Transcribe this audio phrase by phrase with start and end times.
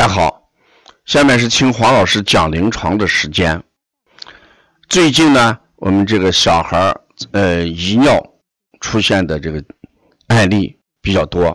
[0.00, 0.48] 大家好，
[1.04, 3.62] 下面是听黄老师讲临床的时间。
[4.88, 7.00] 最近呢，我们这个小孩儿
[7.32, 8.18] 呃遗尿
[8.80, 9.62] 出现的这个
[10.28, 11.54] 案例比较多。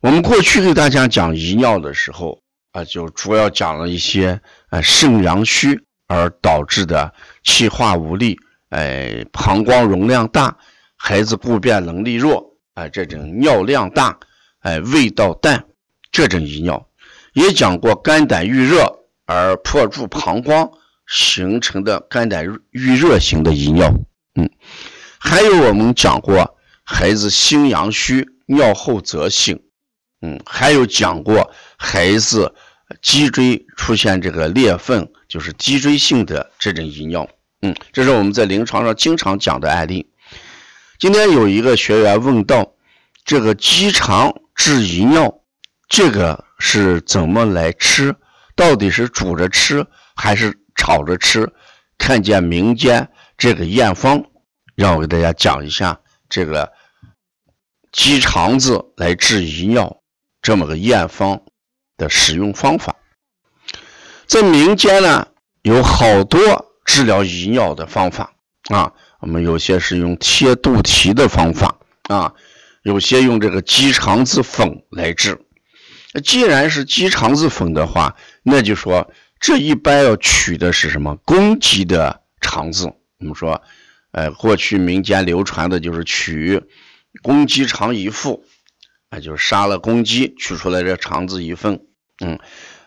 [0.00, 2.42] 我们过去给大家讲遗尿的时候
[2.72, 4.38] 啊，就主要讲了一些
[4.68, 8.38] 呃肾阳虚而导致的气化无力，
[8.68, 10.54] 哎膀胱容量大，
[10.94, 14.18] 孩子固便能力弱，哎这种尿量大，
[14.60, 15.64] 哎味道淡
[16.12, 16.86] 这种遗尿。
[17.38, 20.68] 也讲过肝胆郁热而破住膀胱
[21.06, 23.94] 形成的肝胆郁热型的遗尿，
[24.34, 24.50] 嗯，
[25.18, 29.62] 还有我们讲过孩子心阳虚尿后则醒，
[30.20, 32.52] 嗯，还有讲过孩子
[33.00, 37.28] 脊椎出现这个裂缝，就是脊椎性的这种遗尿，
[37.62, 40.10] 嗯，这是我们在临床上经常讲的案例。
[40.98, 42.72] 今天有一个学员问到，
[43.24, 45.40] 这个鸡肠治遗尿，
[45.88, 46.47] 这个。
[46.58, 48.14] 是怎么来吃？
[48.54, 49.86] 到底是煮着吃
[50.16, 51.52] 还是炒着吃？
[51.96, 54.24] 看见民间这个验方，
[54.74, 56.72] 让我给大家讲一下这个
[57.92, 60.00] 鸡肠子来治遗尿
[60.42, 61.40] 这么个验方
[61.96, 62.94] 的使用方法。
[64.26, 65.26] 在民间呢，
[65.62, 66.40] 有好多
[66.84, 68.32] 治疗遗尿的方法
[68.68, 68.92] 啊。
[69.20, 71.76] 我们有些是用贴肚脐的方法
[72.08, 72.32] 啊，
[72.82, 75.36] 有些用这个鸡肠子粉来治。
[76.24, 82.86] 既然是鸡肠子粉的话，那就说这一般要取的是什么公鸡的肠子？
[83.18, 83.60] 我们说，
[84.12, 86.62] 呃，过去民间流传的就是取
[87.22, 88.44] 公鸡肠一副，
[89.10, 91.80] 啊，就是杀了公鸡，取出来这肠子一份，
[92.24, 92.38] 嗯，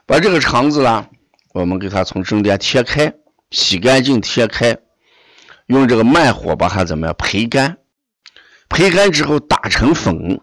[0.05, 1.07] 把这个肠子呢，
[1.53, 3.13] 我们给它从中间切开，
[3.51, 4.77] 洗干净，切开，
[5.67, 7.77] 用这个慢火把它怎么样焙干？
[8.69, 10.41] 焙干之后打成粉，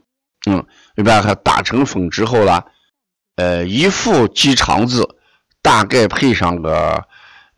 [0.48, 2.62] 嗯，你把它打成粉之后呢。
[3.36, 5.08] 呃，一副鸡肠子
[5.62, 7.04] 大概配上个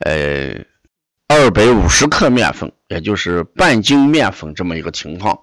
[0.01, 0.53] 呃
[1.27, 5.39] 二百五十克面粉，也就是半斤面粉这么一个情况，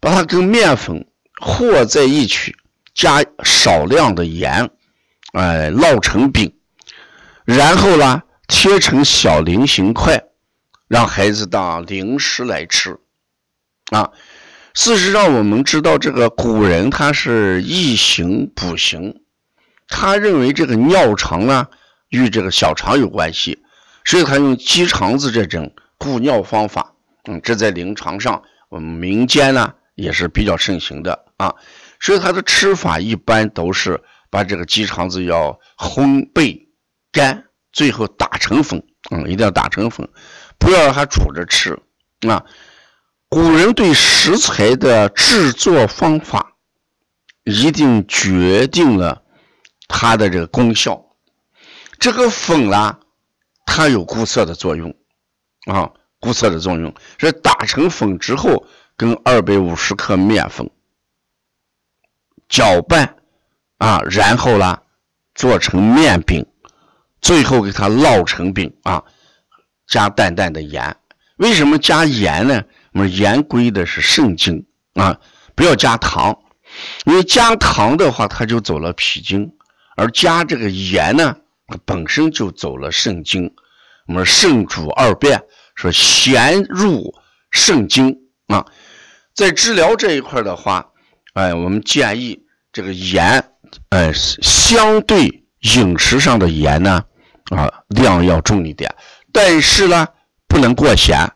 [0.00, 1.06] 把它跟面粉
[1.40, 2.52] 和在一起，
[2.94, 4.68] 加少量的盐，
[5.34, 6.52] 哎，烙成饼，
[7.44, 10.20] 然后呢切成小菱形块，
[10.88, 12.98] 让孩子当零食来吃。
[13.92, 14.10] 啊，
[14.74, 19.22] 事实上我们知道这个古人他是易行补行。
[19.88, 21.66] 他认为这个尿肠呢
[22.08, 23.58] 与这个小肠有关系，
[24.04, 26.94] 所以他用鸡肠子这种固尿方法。
[27.24, 31.54] 嗯，这在临床上我们民间呢也是比较盛行的啊。
[31.98, 34.00] 所以他的吃法一般都是
[34.30, 36.58] 把这个鸡肠子要烘焙
[37.12, 38.82] 干，最后打成粉。
[39.10, 40.08] 嗯，一定要打成粉，
[40.58, 41.76] 不要让它煮着吃。
[42.28, 42.44] 啊，
[43.30, 46.56] 古人对食材的制作方法
[47.44, 49.22] 一定决定了。
[49.86, 51.00] 它的这个功效，
[51.98, 52.98] 这个粉啦，
[53.66, 54.94] 它有固色的作用
[55.66, 60.68] 啊，固色的作用是打成粉之后，跟二百五十克面粉
[62.48, 63.16] 搅拌
[63.78, 64.82] 啊，然后啦
[65.34, 66.44] 做成面饼，
[67.20, 69.04] 最后给它烙成饼啊，
[69.86, 70.96] 加淡淡的盐。
[71.36, 72.62] 为什么加盐呢？
[72.92, 75.18] 我们盐归的是肾经啊，
[75.54, 76.36] 不要加糖，
[77.04, 79.50] 因为加糖的话，它就走了脾经。
[79.96, 81.36] 而加这个盐呢，
[81.84, 83.54] 本身就走了肾经。
[84.06, 85.40] 我们肾主二便，
[85.74, 87.14] 说咸入
[87.50, 88.16] 肾经
[88.48, 88.66] 啊。
[89.34, 90.90] 在治疗这一块的话，
[91.34, 93.44] 哎，我们建议这个盐，
[93.90, 97.04] 哎，相对饮食上的盐呢，
[97.50, 98.92] 啊，量要重一点。
[99.32, 100.08] 但是呢，
[100.48, 101.30] 不能过咸，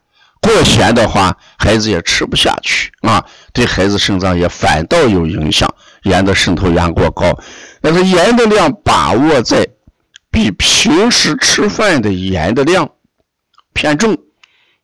[0.44, 5.68] 过咸的话，孩子也吃不下去啊，对孩子肾脏也反倒有影响。
[6.04, 7.34] 盐的渗透压过高，
[7.80, 9.66] 但是盐的量把握在
[10.30, 12.90] 比平时吃饭的盐的量
[13.72, 14.14] 偏重，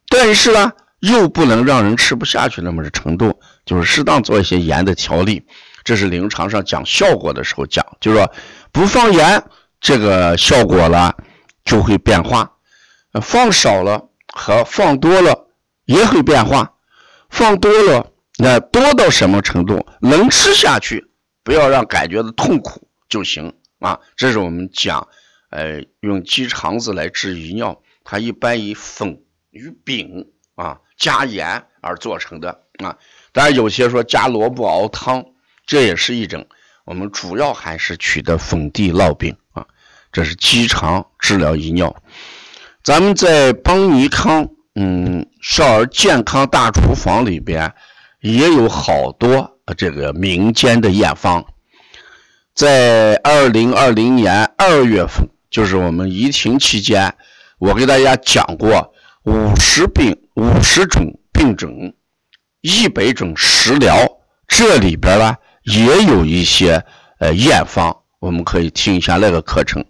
[0.09, 5.47] 但是呢又不能让人吃不下去那么的程度，就是适当做一些盐的调理。
[5.85, 8.33] 这是临床上讲效果的时候讲，就是说
[8.73, 9.43] 不放盐，
[9.79, 11.13] 这个效果呢
[11.67, 12.47] 就会变化；
[13.21, 14.03] 放少了
[14.33, 15.50] 和放多了
[15.91, 16.75] 也会变化，
[17.31, 21.11] 放多了那多到什么程度能吃下去？
[21.43, 23.99] 不要让感觉的痛苦就行啊！
[24.15, 25.09] 这是我们讲，
[25.51, 29.21] 呃，用鸡肠子来治遗尿，它一般以粉
[29.51, 32.97] 与饼啊加盐而做成的啊。
[33.33, 35.25] 当然有些说加萝卜熬汤，
[35.67, 36.47] 这也是一种。
[36.85, 39.67] 我们主要还是取的粉地烙饼啊。
[40.13, 42.01] 这是鸡肠治疗遗尿。
[42.85, 47.73] 咱们在邦尼康嗯少儿健康大厨房里边
[48.21, 49.57] 也有好多。
[49.77, 51.45] 这个民间的验方，
[52.55, 57.15] 在二零二零年二月份，就是我们疫情期间，
[57.59, 61.95] 我给大家讲过五十病五十种病症，
[62.63, 63.97] 一百种食疗，
[64.49, 66.85] 这里边呢也有一些
[67.21, 69.85] 呃验方，我们可以听一下那个课程。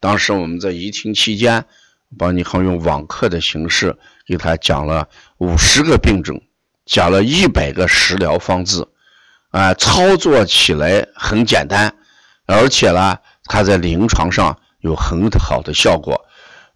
[0.00, 1.66] 当时我们在疫情期间，
[2.16, 3.94] 帮你好用网课的形式
[4.28, 5.08] 给他讲了
[5.38, 6.38] 五十个病症，
[6.84, 8.86] 讲了一百个食疗方子，
[9.50, 11.92] 啊，操作起来很简单，
[12.46, 13.16] 而且呢，
[13.46, 16.24] 它在临床上有很好的效果。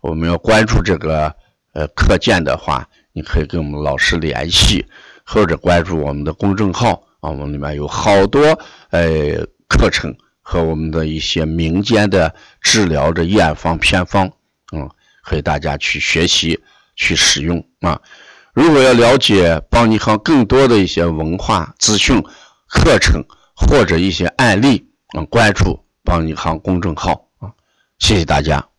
[0.01, 1.33] 我们要关注这个
[1.75, 4.87] 呃课件的话，你可以跟我们老师联系，
[5.25, 8.59] 或者关注我们的公众号啊，我们里面有好多
[8.91, 10.17] 呃课程。
[10.45, 14.29] 和我们的一些民间的治疗的验方偏方，
[14.73, 14.91] 嗯，
[15.23, 16.61] 可以大家去学习
[17.03, 18.01] 去使用啊。
[18.55, 22.23] 如果要了解邦尼康更多的一些文化资讯、
[22.69, 27.51] 课程或者一些案例，嗯，关注邦尼康公众号啊。
[27.99, 28.72] 谢谢大家。